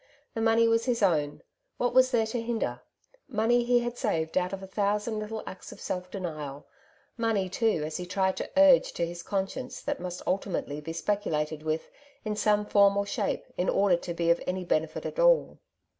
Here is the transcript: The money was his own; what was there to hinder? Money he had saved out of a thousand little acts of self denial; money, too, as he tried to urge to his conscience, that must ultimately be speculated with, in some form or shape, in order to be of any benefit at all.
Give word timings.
The 0.33 0.41
money 0.41 0.67
was 0.67 0.85
his 0.85 1.03
own; 1.03 1.43
what 1.77 1.93
was 1.93 2.09
there 2.09 2.25
to 2.25 2.41
hinder? 2.41 2.81
Money 3.27 3.63
he 3.63 3.77
had 3.81 3.99
saved 3.99 4.35
out 4.35 4.51
of 4.51 4.63
a 4.63 4.65
thousand 4.65 5.19
little 5.19 5.43
acts 5.45 5.71
of 5.71 5.79
self 5.79 6.09
denial; 6.09 6.65
money, 7.17 7.47
too, 7.49 7.83
as 7.85 7.97
he 7.97 8.07
tried 8.07 8.35
to 8.37 8.49
urge 8.57 8.93
to 8.93 9.05
his 9.05 9.21
conscience, 9.21 9.79
that 9.83 9.99
must 9.99 10.23
ultimately 10.25 10.81
be 10.81 10.91
speculated 10.91 11.61
with, 11.61 11.91
in 12.25 12.35
some 12.35 12.65
form 12.65 12.97
or 12.97 13.05
shape, 13.05 13.45
in 13.59 13.69
order 13.69 13.95
to 13.95 14.13
be 14.15 14.31
of 14.31 14.41
any 14.47 14.65
benefit 14.65 15.05
at 15.05 15.19
all. 15.19 15.59